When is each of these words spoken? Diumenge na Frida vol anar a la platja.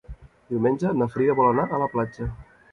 Diumenge 0.53 0.93
na 1.03 1.09
Frida 1.17 1.37
vol 1.43 1.53
anar 1.53 1.69
a 1.79 1.85
la 1.85 1.93
platja. 1.95 2.31